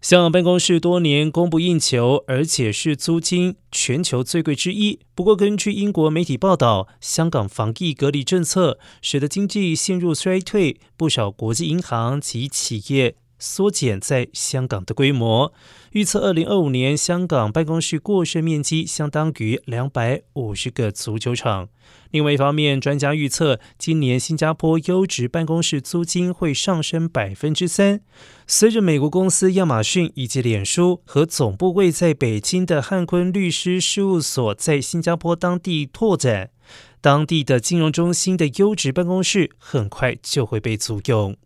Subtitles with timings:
[0.00, 5.00] 香港办公室多年供不应求，而且是租金全球最贵之一。
[5.12, 13.16] 不过，根据英国媒体报道，香港防疫隔离政策使得经济陷入衰退，不少国际银行及企业。
[13.38, 15.52] 缩减在香港的规模，
[15.92, 21.68] 预测二零二五年香港办公室过剩面积相当于两百五十个足球场。
[22.10, 28.00] 另外一方面，专家预测今年新加坡优质办公室租金会上升百分之三。
[28.46, 36.50] 随着美国公司亚马逊以及脸书和总部位在北京的汉坤律师事务所在新加坡当地拓展，
[37.00, 41.36] 当地的金融中心的优质办公室很快就会被租用。